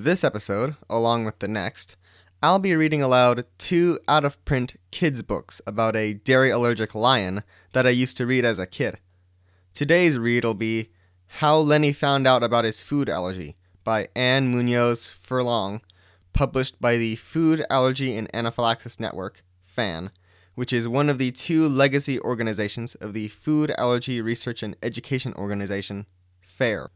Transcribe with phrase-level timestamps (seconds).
[0.00, 1.96] This episode, along with the next,
[2.40, 7.42] I'll be reading aloud two out of print kids' books about a dairy allergic lion
[7.72, 9.00] that I used to read as a kid.
[9.74, 10.90] Today's read will be
[11.26, 15.80] How Lenny Found Out About His Food Allergy by Anne Munoz Furlong,
[16.32, 20.12] published by the Food Allergy and Anaphylaxis Network, FAN,
[20.54, 25.34] which is one of the two legacy organizations of the Food Allergy Research and Education
[25.34, 26.06] Organization,
[26.40, 26.92] FARE.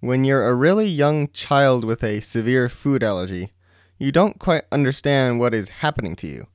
[0.00, 3.54] When you're a really young child with a severe food allergy,
[3.98, 6.48] you don't quite understand what is happening to you,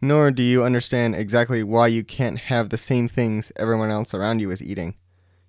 [0.00, 4.40] nor do you understand exactly why you can't have the same things everyone else around
[4.40, 4.94] you is eating.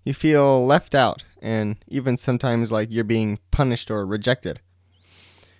[0.03, 4.59] You feel left out, and even sometimes like you're being punished or rejected.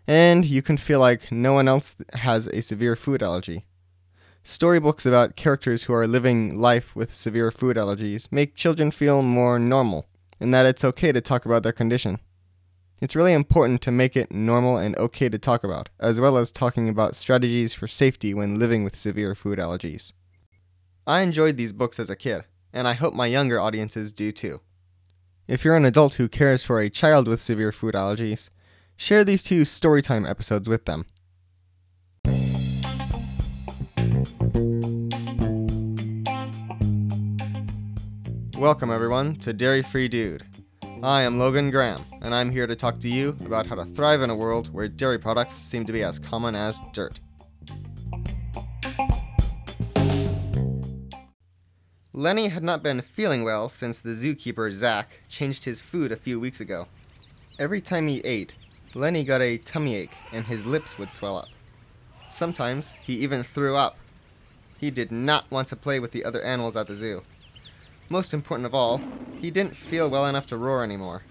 [0.06, 3.68] And you can feel like no one else has a severe food allergy.
[4.44, 9.58] Storybooks about characters who are living life with severe food allergies make children feel more
[9.58, 10.08] normal,
[10.40, 12.20] and that it's okay to talk about their condition.
[13.02, 16.52] It's really important to make it normal and okay to talk about, as well as
[16.52, 20.12] talking about strategies for safety when living with severe food allergies.
[21.08, 24.60] I enjoyed these books as a kid, and I hope my younger audiences do too.
[25.48, 28.50] If you're an adult who cares for a child with severe food allergies,
[28.98, 31.06] share these two storytime episodes with them.
[38.60, 40.44] Welcome, everyone, to Dairy Free Dude.
[41.02, 44.22] I am Logan Graham, and I'm here to talk to you about how to thrive
[44.22, 47.22] in a world where dairy products seem to be as common as dirt.
[52.12, 56.38] Lenny had not been feeling well since the zookeeper, Zach, changed his food a few
[56.38, 56.88] weeks ago.
[57.60, 58.56] Every time he ate,
[58.94, 61.48] Lenny got a tummy ache and his lips would swell up.
[62.28, 63.98] Sometimes he even threw up.
[64.78, 67.22] He did not want to play with the other animals at the zoo.
[68.12, 69.00] Most important of all,
[69.40, 71.22] he didn't feel well enough to roar anymore.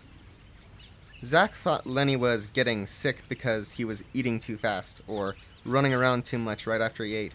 [1.24, 6.24] Zack thought Lenny was getting sick because he was eating too fast or running around
[6.24, 7.34] too much right after he ate.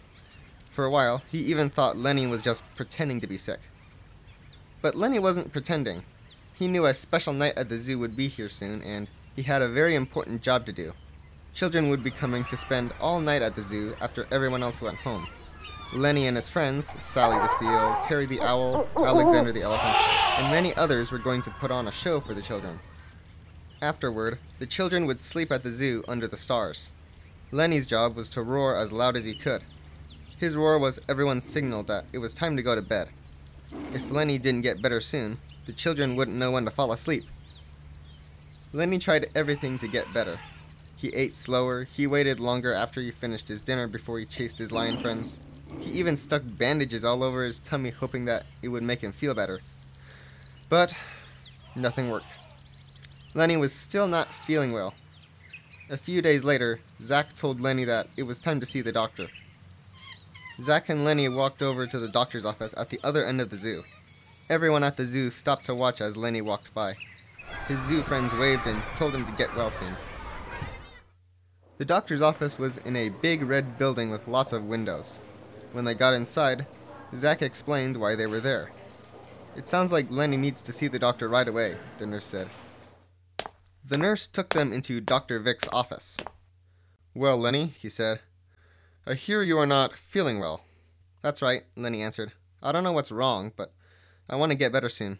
[0.70, 3.60] For a while, he even thought Lenny was just pretending to be sick.
[4.80, 6.04] But Lenny wasn't pretending.
[6.54, 9.60] He knew a special night at the zoo would be here soon, and he had
[9.60, 10.94] a very important job to do.
[11.52, 14.96] Children would be coming to spend all night at the zoo after everyone else went
[14.98, 15.28] home.
[15.92, 19.94] Lenny and his friends, Sally the seal, Terry the owl, Alexander the elephant,
[20.38, 22.80] and many others were going to put on a show for the children.
[23.80, 26.90] Afterward, the children would sleep at the zoo under the stars.
[27.52, 29.62] Lenny's job was to roar as loud as he could.
[30.38, 33.08] His roar was everyone's signal that it was time to go to bed.
[33.92, 37.24] If Lenny didn't get better soon, the children wouldn't know when to fall asleep.
[38.72, 40.40] Lenny tried everything to get better.
[40.96, 44.72] He ate slower, he waited longer after he finished his dinner before he chased his
[44.72, 45.38] lion friends.
[45.80, 49.34] He even stuck bandages all over his tummy, hoping that it would make him feel
[49.34, 49.58] better.
[50.68, 50.96] But
[51.76, 52.38] nothing worked.
[53.34, 54.94] Lenny was still not feeling well.
[55.90, 59.28] A few days later, Zach told Lenny that it was time to see the doctor.
[60.60, 63.56] Zach and Lenny walked over to the doctor's office at the other end of the
[63.56, 63.82] zoo.
[64.48, 66.96] Everyone at the zoo stopped to watch as Lenny walked by.
[67.66, 69.96] His zoo friends waved and told him to get well soon.
[71.78, 75.18] The doctor's office was in a big red building with lots of windows.
[75.74, 76.68] When they got inside,
[77.16, 78.70] Zach explained why they were there.
[79.56, 82.48] It sounds like Lenny needs to see the doctor right away, the nurse said.
[83.84, 85.40] The nurse took them into Dr.
[85.40, 86.16] Vic's office.
[87.12, 88.20] Well, Lenny, he said,
[89.04, 90.62] I hear you are not feeling well.
[91.22, 92.30] That's right, Lenny answered.
[92.62, 93.72] I don't know what's wrong, but
[94.30, 95.18] I want to get better soon.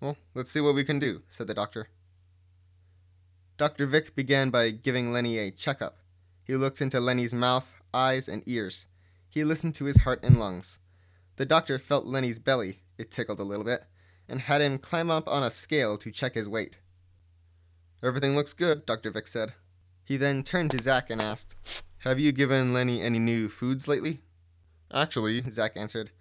[0.00, 1.88] Well, let's see what we can do, said the doctor.
[3.58, 3.86] Dr.
[3.86, 5.96] Vic began by giving Lenny a checkup.
[6.44, 8.86] He looked into Lenny's mouth, eyes, and ears.
[9.36, 10.78] He listened to his heart and lungs.
[11.36, 13.84] The doctor felt Lenny's belly, it tickled a little bit,
[14.26, 16.78] and had him climb up on a scale to check his weight.
[18.02, 19.10] Everything looks good, Dr.
[19.10, 19.52] Vic said.
[20.02, 21.54] He then turned to Zack and asked,
[21.98, 24.22] Have you given Lenny any new foods lately?
[24.90, 26.12] Actually, Zack answered,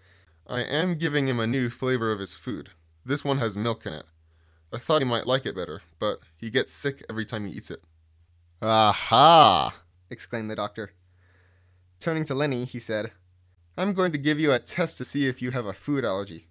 [0.45, 2.71] I am giving him a new flavor of his food.
[3.05, 4.07] This one has milk in it.
[4.73, 7.71] I thought he might like it better, but he gets sick every time he eats
[7.71, 7.81] it.
[8.61, 9.73] Aha!
[10.09, 10.91] exclaimed the doctor.
[12.05, 13.13] Turning to Lenny, he said,
[13.75, 16.45] I'm going to give you a test to see if you have a food allergy.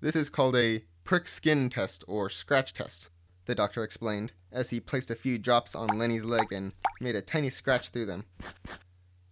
[0.00, 3.08] This is called a prick skin test or scratch test,
[3.44, 7.22] the doctor explained, as he placed a few drops on Lenny's leg and made a
[7.22, 8.24] tiny scratch through them.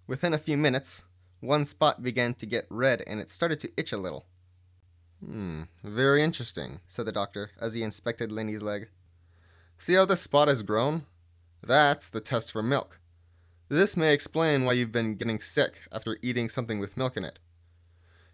[0.06, 1.06] Within a few minutes,
[1.40, 4.24] one spot began to get red and it started to itch a little.
[5.18, 8.90] Hmm, very interesting, said the doctor as he inspected Lenny's leg.
[9.78, 11.06] See how this spot has grown?
[11.60, 13.00] That's the test for milk.
[13.68, 17.40] This may explain why you've been getting sick after eating something with milk in it.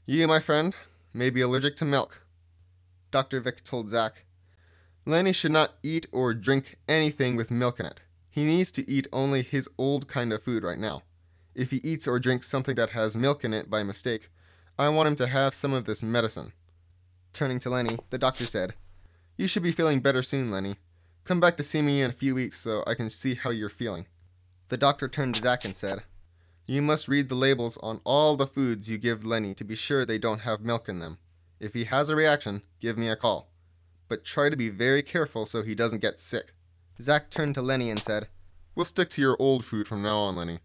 [0.05, 0.75] You, my friend,
[1.15, 2.27] may be allergic to milk.
[3.11, 3.41] Dr.
[3.41, 4.27] Vic told Zach.
[5.07, 8.01] Lenny should not eat or drink anything with milk in it.
[8.29, 11.03] He needs to eat only his old kind of food right now.
[11.55, 14.29] If he eats or drinks something that has milk in it by mistake,
[14.79, 16.53] I want him to have some of this medicine.
[17.33, 18.75] Turning to Lenny, the doctor said,
[19.39, 20.77] You should be feeling better soon, Lenny.
[21.25, 23.71] Come back to see me in a few weeks so I can see how you're
[23.71, 24.07] feeling.
[24.73, 26.03] The doctor turned to Zack and said,
[26.65, 30.07] You must read the labels on all the foods you give Lenny to be sure
[30.07, 31.19] they don't have milk in them.
[31.61, 33.51] If he has a reaction, give me a call.
[34.09, 36.55] But try to be very careful so he doesn't get sick.
[37.03, 38.29] Zack turned to Lenny and said,
[38.75, 40.61] We'll stick to your old food from now on, Lenny.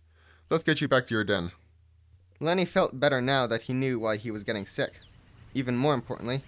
[0.50, 1.51] Let's get you back to your den.
[2.39, 5.00] Lenny felt better now that he knew why he was getting sick.
[5.54, 6.44] Even more importantly,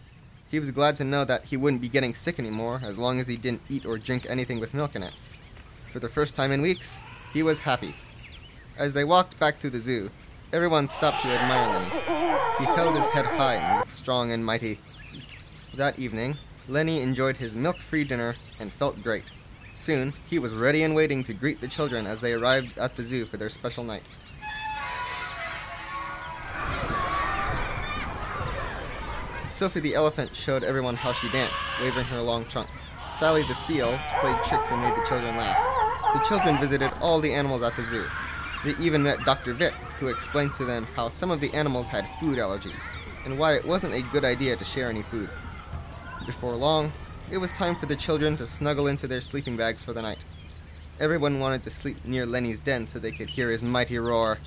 [0.50, 3.28] he was glad to know that he wouldn't be getting sick anymore as long as
[3.28, 5.14] he didn't eat or drink anything with milk in it.
[5.92, 7.02] For the first time in weeks,
[7.34, 7.96] he was happy.
[8.78, 10.10] As they walked back to the zoo,
[10.54, 11.90] everyone stopped to admire Lenny.
[12.60, 14.80] He held his head high and looked strong and mighty.
[15.76, 16.38] That evening,
[16.68, 19.26] Lenny enjoyed his milk-free dinner and felt great.
[19.76, 23.04] Soon, he was ready and waiting to greet the children as they arrived at the
[23.04, 24.04] zoo for their special night.
[29.52, 32.70] Sophie the elephant showed everyone how she danced, waving her long trunk.
[33.14, 35.79] Sally the seal played tricks and made the children laugh.
[36.14, 38.06] The children visited all the animals at the zoo.
[38.66, 39.54] They even met Dr.
[39.54, 42.82] Vic, who explained to them how some of the animals had food allergies,
[43.26, 45.30] and why it wasn't a good idea to share any food.
[46.26, 46.92] Before long,
[47.32, 50.26] it was time for the children to snuggle into their sleeping bags for the night.
[51.00, 54.40] Everyone wanted to sleep near Lenny's den so they could hear his mighty roar.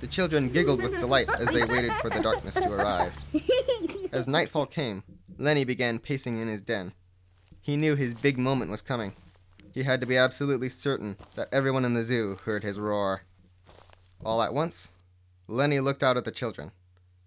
[0.00, 3.16] The children giggled with delight as they waited for the darkness to arrive.
[4.12, 5.04] As nightfall came,
[5.38, 6.92] Lenny began pacing in his den.
[7.60, 9.14] He knew his big moment was coming.
[9.76, 13.24] He had to be absolutely certain that everyone in the zoo heard his roar.
[14.24, 14.92] All at once,
[15.48, 16.72] Lenny looked out at the children.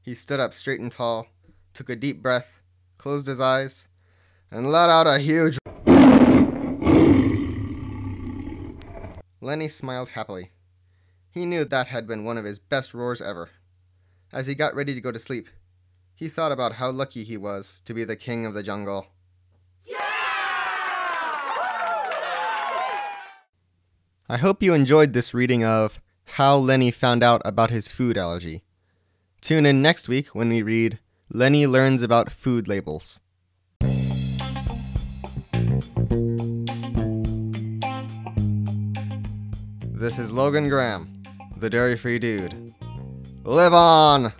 [0.01, 1.27] He stood up straight and tall,
[1.75, 2.63] took a deep breath,
[2.97, 3.87] closed his eyes,
[4.49, 5.59] and let out a huge.
[9.41, 10.49] Lenny smiled happily.
[11.29, 13.51] He knew that had been one of his best roars ever.
[14.33, 15.49] As he got ready to go to sleep,
[16.15, 19.09] he thought about how lucky he was to be the king of the jungle.
[24.31, 25.99] I hope you enjoyed this reading of
[26.37, 28.61] How Lenny Found Out About His Food Allergy.
[29.41, 30.99] Tune in next week when we read
[31.33, 33.19] Lenny Learns About Food Labels.
[39.81, 41.23] This is Logan Graham,
[41.57, 42.75] the Dairy Free Dude.
[43.43, 44.31] Live on!